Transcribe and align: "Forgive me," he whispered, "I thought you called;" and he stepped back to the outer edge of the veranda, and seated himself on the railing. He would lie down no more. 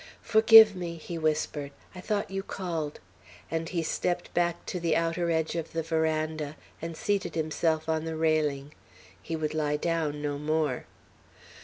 "Forgive 0.23 0.75
me," 0.75 0.95
he 0.95 1.19
whispered, 1.19 1.69
"I 1.93 2.01
thought 2.01 2.31
you 2.31 2.41
called;" 2.41 2.99
and 3.51 3.69
he 3.69 3.83
stepped 3.83 4.33
back 4.33 4.65
to 4.65 4.79
the 4.79 4.95
outer 4.95 5.29
edge 5.29 5.53
of 5.55 5.73
the 5.73 5.83
veranda, 5.83 6.57
and 6.81 6.97
seated 6.97 7.35
himself 7.35 7.87
on 7.87 8.05
the 8.05 8.15
railing. 8.15 8.73
He 9.21 9.35
would 9.35 9.53
lie 9.53 9.77
down 9.77 10.19
no 10.19 10.39
more. 10.39 10.85